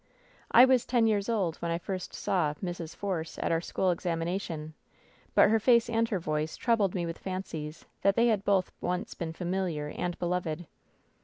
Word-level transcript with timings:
I 0.49 0.65
was 0.65 0.83
ten 0.83 1.05
years 1.05 1.29
old 1.29 1.57
when 1.57 1.69
I 1.69 1.77
first 1.77 2.11
saw 2.15 2.55
'Mrs. 2.55 2.95
Force' 2.95 3.37
at 3.37 3.51
our 3.51 3.61
school 3.61 3.91
examination, 3.91 4.73
but 5.35 5.51
her 5.51 5.59
face 5.59 5.91
and 5.91 6.09
her 6.09 6.17
voice 6.17 6.57
troubled 6.57 6.95
me 6.95 7.05
with 7.05 7.19
fancies 7.19 7.85
that 8.01 8.15
they 8.15 8.25
had 8.25 8.43
both 8.43 8.71
once 8.81 9.13
been 9.13 9.31
familiar 9.31 9.89
and 9.89 10.17
beloved. 10.17 10.65